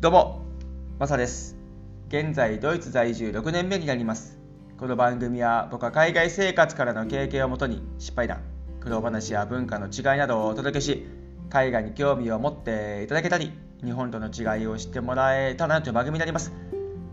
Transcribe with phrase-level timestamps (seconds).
[0.00, 0.40] どうも、
[0.98, 1.58] マサです。
[2.08, 4.38] 現在、ドイツ在住6年目になります。
[4.78, 8.40] この番組は僕は海外生活からの経験をもとに失敗談、
[8.80, 11.06] 苦労話や文化の違いなどをお届けし、
[11.50, 13.52] 海外に興味を持っていただけたり、
[13.84, 16.50] 日本との違いを知ってもらえたらなという番組になります。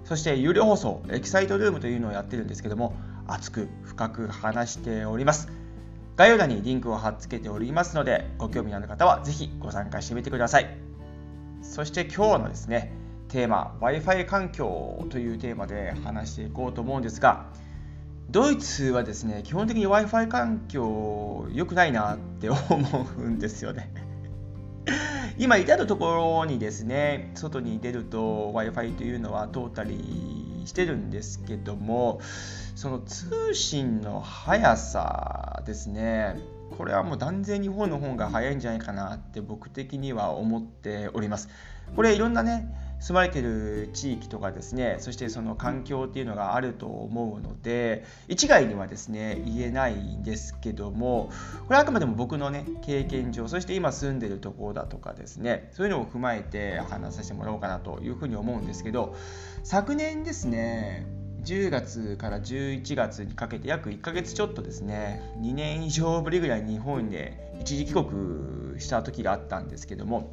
[0.06, 2.96] そして、有料放送、エキサイトルームというのをやってるんですけども、
[3.28, 5.50] 熱く深く話しております。
[6.16, 10.87] 概要欄にリンクを貼っ付けておりますので、ご興味のある方はぜひご参加してみてください。
[11.78, 12.92] そして今日のですね、
[13.28, 17.52] テーマ、Wi-Fi 環境というテーマで話していこうと思うんですが、
[18.32, 23.94] ドイツはですね、基本的に Wi-Fi 環境良くないなって思うんですよね。
[25.38, 32.22] 今至るところにですね、外に出ると Wi-Fi というのは通ったりしてるんですけども、
[32.74, 36.40] その通信の速さですね、
[36.78, 41.50] これはもう断然日本の方が早いんじゃないかなって僕的には思っております。
[41.96, 42.68] これいろんなね
[43.00, 51.32] 住まれてる地域とかですねそしてその環境っていうのがあると思うので一概にはですね言えないんですけども
[51.68, 59.16] これはあくまでも僕のね経験上そして今住んでるところだとかですねそういうのを踏まえて話させてもらおうかなというふうに思うんですけど
[59.64, 61.06] 昨年ですね
[61.48, 70.30] 10月から11月にかけて約1ヶ月ちょっとですね2年以上ぶりぐらい日本で一時帰国した時があったんですけども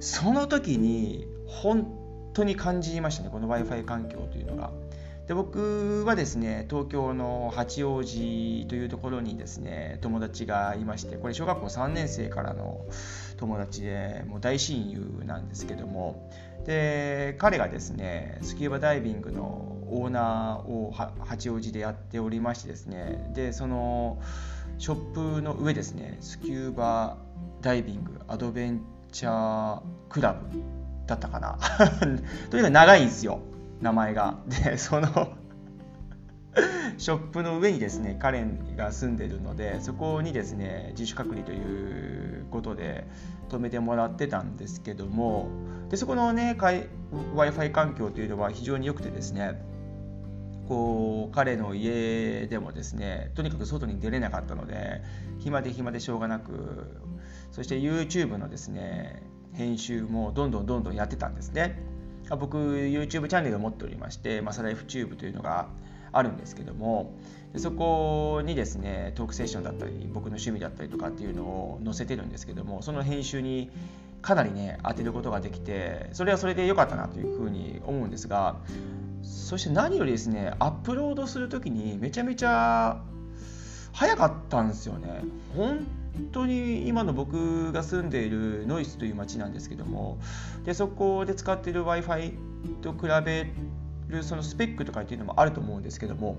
[0.00, 1.86] その時に本
[2.34, 4.72] 当に感じましたねこの w i f i 環境というのが。
[5.26, 12.86] で僕はですね東京の八王子というところにですね友達がいましてこれ小学校3年生からの
[13.36, 16.30] 友達でもう大親友なんですけども。
[16.64, 23.30] で彼がですねスキューバダイビングのオーナーを八王子でやっておりましてですね。
[23.34, 24.20] でその
[24.78, 27.18] ショップの上ですねスキューバ
[27.62, 28.82] ダイビングアドベン
[29.12, 30.60] チャークラブ
[31.06, 31.58] だったかな。
[32.50, 33.40] とにかく長いんですよ。
[33.80, 34.38] 名前が。
[34.64, 35.08] でその
[36.98, 38.44] ショップの上にですね彼
[38.76, 43.06] が住んでるのでそこにですね自主隔離ということで
[43.50, 45.48] 止めてもらってたんですけども
[45.90, 46.88] でそこのね w
[47.42, 49.60] i f i 環境というのは非常に良くてですね
[50.66, 55.02] こう彼の家でもですねとにかく外に出れなかったので
[55.38, 57.00] 暇で暇でしょうがなく
[57.52, 59.22] そして YouTube のですね
[59.52, 61.78] 編集もどんどんどんどんやってたんですね。
[62.30, 65.68] 僕 YouTube チャンネルを持っておりましてマサライフチューブというのが
[66.12, 67.14] あるんですけども
[67.56, 73.70] そこにですねトークセッションだったり僕の趣味だったりとかっていうのを載せてるんですけどもその編集に
[74.22, 78.56] かなりね当てることができてそれはそれで良かったなというふうに思うんですが
[79.22, 83.00] そして何よりですねアップロードする時にめちゃめちゃ
[83.92, 85.22] 早かったんですよね。
[85.56, 85.86] 本
[86.32, 86.65] 当に
[86.96, 90.16] 今の僕が住んでいるノイスという町なんですけども
[90.64, 92.32] でそこで使っている w i f i
[92.80, 93.52] と比べ
[94.08, 96.38] るそのスペックとかっていうのもあると思うんですけども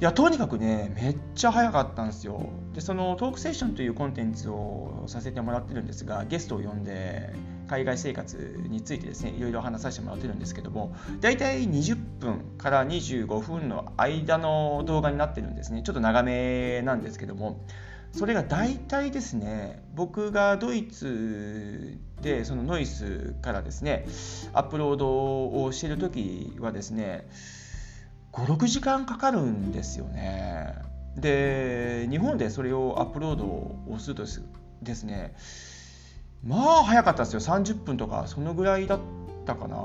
[0.00, 2.48] いやとにかくねめっちゃ早かったんですよ。
[2.74, 7.32] でそのトークセッションというコンテンツをさせてもらってるんですがゲストを呼んで
[7.68, 15.84] 海外生活についてですねいろいろ話させてもらってるんですけども大体20分から25分の間の動画になってるんですね。
[15.84, 17.60] ちょっと長めなんですけども
[18.12, 24.06] それが大体ですね僕がドイツでそのノイスからですね
[24.52, 27.26] アップロードをしてる時はですね
[28.32, 30.74] 56時間かかるんですよね。
[31.16, 34.24] で日本でそれをアップロードをすると
[34.82, 35.34] ですね
[36.42, 37.40] まあ早かったですよ。
[37.40, 39.00] 30分とかそのぐらいだっ
[39.44, 39.76] たかな。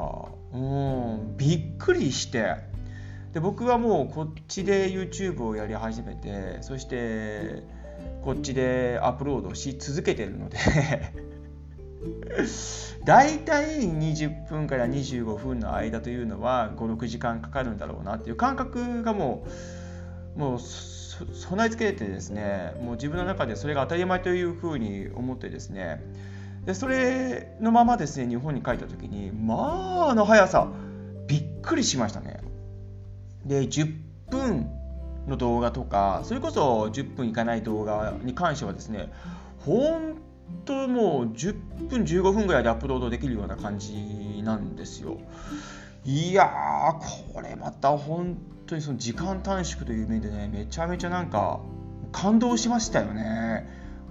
[0.53, 2.55] うんびっくりして。
[3.33, 7.61] で僕はもうこっちで YouTube をやり始めてそして
[8.27, 10.57] こっちでアップロードし続けてるので。
[13.05, 19.47] だいたい20分から25分の間というのは56時間かかるんだろうなっていう感覚がも
[20.35, 26.03] うもう備え付けてですねもう自分の中でそれが当たり前というふうに思ってですね。
[26.65, 30.69] でそれのままですね日本に帰った時にまああの速さ
[31.27, 32.41] びっくりしましたね。
[33.45, 33.95] で10
[34.29, 34.76] 分
[35.27, 39.11] の動画とかそれこそ10分いかない動画に関してはですね
[39.59, 40.15] 本
[40.65, 45.17] 当もう10分15分ぐらいでアップロードできるような感じなんですよ。
[46.05, 51.59] いやーこれまた本当にその時間短縮という面でねめちゃめちゃなんか
[52.13, 53.67] 感動しましたよね。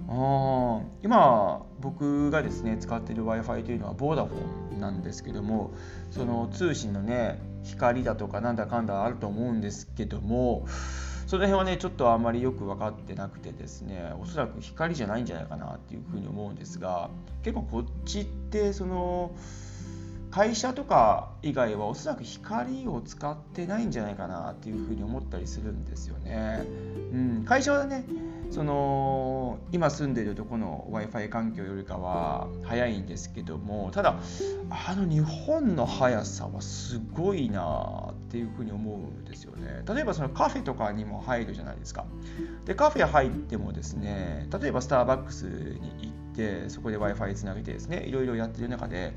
[0.09, 5.71] あ今僕がですね使ってる w i f i というのはボーダフォンなんですけども
[6.11, 10.65] その通信のね光だとかなんだかんだあると思うんですけども
[11.27, 17.09] その辺はねちょっとあんまりよく分かってなくてですねおそらく光じゃないんじゃないかなっていうふうに思うんですが
[17.43, 19.35] 結構こっちってその
[20.37, 26.63] 会社とか以外はおそらく光を使ってないんじゃないかなっていうふうに思ったりするんですよね。
[27.11, 28.05] うん、会社はね
[28.51, 34.19] その今住んでるとこの w i f i 環境よりかは早いんですけどもただ
[34.69, 39.83] あの日本の速さはすごいなっていうふうに思うんですよね。
[39.91, 42.05] 例えばそのカフェとかにも入るじゃないですか。
[42.65, 49.15] でカフェ入ってもですね例えばスターバックスに行ってそこで w i f i つなげてですねいろいろやってる中で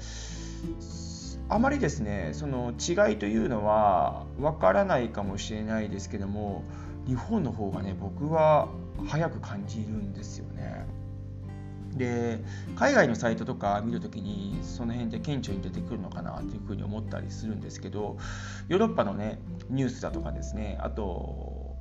[1.51, 6.63] あまりですねその違いというのはわからないかもしれないですけども
[7.09, 8.69] 日本の方がね僕は
[9.07, 10.87] 早く感じるんですよね。
[11.97, 12.39] で
[12.77, 18.17] 海外のサイトとか見るときにその辺で顕著に出てくるのかなというふうに思ったりするんですけど
[18.69, 21.75] ヨーロッパのねニュースだとかですねあと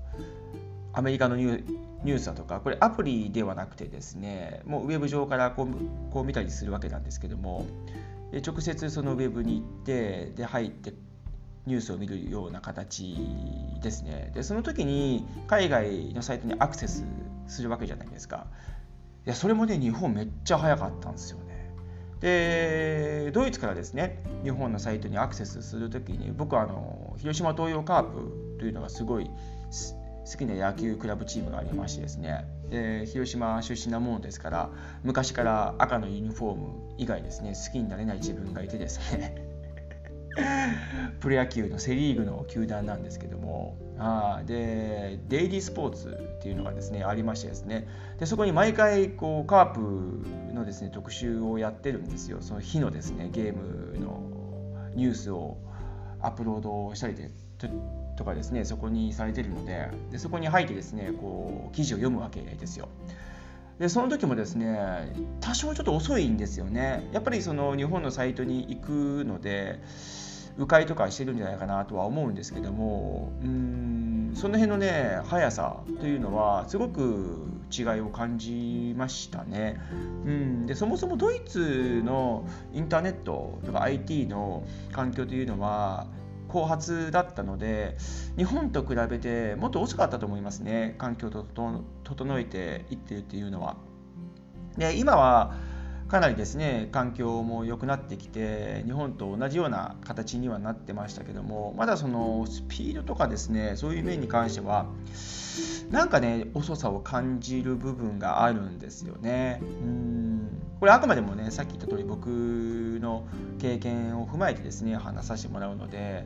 [0.94, 5.68] アメリカのニュースだとかこれアプリではなくてですねもうウェブ上からこう
[6.12, 7.68] こう見たりするわけなんですけども
[8.32, 10.94] 直接そのウェブに行ってで入って
[11.66, 13.18] ニュースを見るような形
[13.82, 14.32] ですね。
[14.34, 17.04] でその時に海外のサイトにアクセス
[17.48, 18.48] するわけじゃないですか。
[19.26, 21.74] いやそれもね日本めっちゃ早かったんですよね。
[22.22, 29.30] でドイツからですね日本のサイトにアクセスする時に僕はあの広島東洋カープというのがすごい
[30.30, 32.46] 好きな野球クラブチームがありましてですね。
[32.70, 34.70] で広島出身なものですから
[35.04, 36.68] 昔から赤のユニフォーム
[36.98, 39.36] 以外ですね好きになれない自分がいてですね。
[41.20, 43.78] プロ野球のセ・リーグの球団なんですけども。
[44.02, 47.86] あでデイリースポーツっていうのがですねありましてですね。
[48.18, 52.38] でそこに毎回こうカープのですね特集をやってるんですよ。
[52.40, 54.22] その日のですねゲームの
[54.96, 55.58] ニュースを
[56.22, 57.30] アップロードしたりで
[58.20, 62.90] とかですねそこにされてるのででそこに入ってですねこう記事を読むわけですよ。
[63.80, 64.78] でその時もですね
[65.40, 69.80] 多少ちょっと遅いんですよねやっぱりその日本のサイトに行くので
[70.58, 79.80] 迂回とかしてるんじゃないかなとは思うんですけどもうんその辺のね速さというのはすごく違いを感じましたね。
[80.26, 86.08] うん、でそもそもドイツのインターネットとか IT の環境というのは
[86.50, 87.96] 後発だったので
[88.36, 91.32] 日本と比べてもっと遅かったと思いますね環境を
[92.04, 93.78] 整えていってるっていうのは。
[94.78, 95.54] で今は
[96.10, 104.88] かなりですね環境も良くなってきて日本と同じような形にはなってましたけどもまだそのスピードとかですねそういう面に関しては
[105.92, 109.60] なんかね遅さを感じる部分があるんですよね。
[109.62, 110.30] うん
[110.80, 112.28] これあくまでもねさっき言った通り僕
[113.02, 113.28] の
[113.60, 116.26] 経験を踏まえてですね話させてもらうので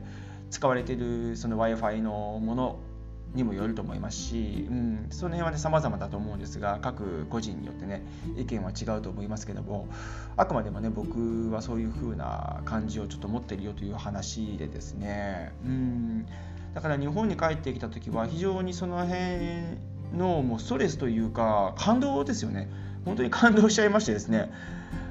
[0.50, 2.78] 使われているその w i f i のもの
[3.34, 8.02] にもよると思いますし、うん、その辺はね様々だと思うんですが各個人によってね
[8.36, 9.88] 意見は違うと思いますけども
[10.36, 16.26] あくまでもね僕はそういう風な感じをちょっと持ってるよという話でですね、うん、
[16.74, 19.18] だから日本に帰ってきた時は非常にその辺
[20.16, 22.70] のもうストレスというか感動ですよね
[23.04, 24.52] 本当に感動しちゃいましてですね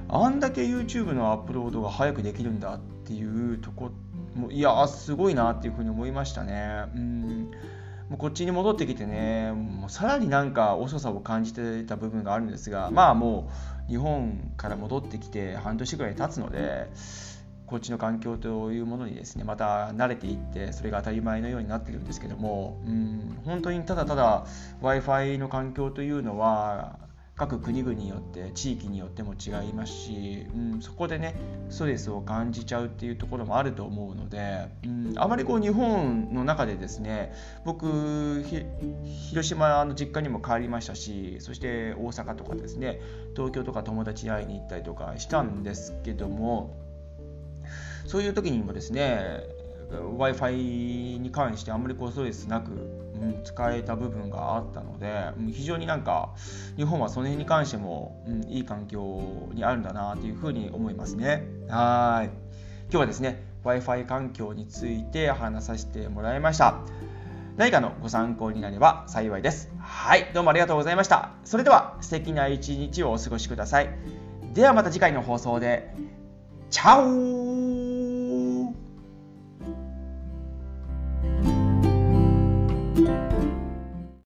[0.07, 3.91] あんだけ YouTube のアップロードが早くできるんだっていうとこ
[4.35, 6.85] もいやすごいなっていうふうに思いましたね。
[6.95, 7.51] うん
[8.13, 13.49] もうこっちに戻ってきてねもうさらになんか遅さを感じてた部分があるんですがまあも
[13.87, 16.91] う日本から戻ってきて半年ぐらい経つので
[17.65, 24.45] こっちの環境というものにですねまた慣れていってそれが当たり前のようになってるんですけどもうん本当にただただ
[24.79, 26.99] w i f i の環境というのは
[27.35, 31.35] 各国々によって地域によっても違いますし、うん、そこでね
[31.69, 37.33] ストレスを感じちゃうっていうところもあると思うので、うん、あまりこう日本の中でですね
[37.65, 42.99] 僕広島の実家にも帰りましたしそして大阪とかですね
[43.35, 46.77] 東京とか友達に会いに行ったりとかしたんですけども
[48.05, 49.41] そういう時にもですね
[49.91, 52.71] w i f i に関してあんまりこうストレスなく
[53.23, 56.33] うん、使えた部分があったので、うん、非常になんか
[56.75, 61.47] 日本はその辺に関しても、うん、いい環境にあるんだなというふうに思いますね。
[61.69, 62.27] はい
[62.89, 66.75] 今日はですね Wi-Fi 環境について話させてもらいました。
[67.55, 69.71] 何かのご参考になれば幸いです。
[69.79, 71.31] はい、どうもありがとうございました。
[71.45, 73.89] それでは素敵な一日をお過ごしください。
[74.53, 75.93] ではまた次回の放送で。
[76.69, 77.72] チャオ